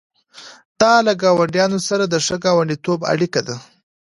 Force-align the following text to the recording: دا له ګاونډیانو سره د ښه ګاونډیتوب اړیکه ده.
دا 0.81 0.93
له 1.05 1.13
ګاونډیانو 1.21 1.79
سره 1.87 2.03
د 2.07 2.15
ښه 2.25 2.35
ګاونډیتوب 2.45 2.99
اړیکه 3.13 3.41
ده. 3.47 3.55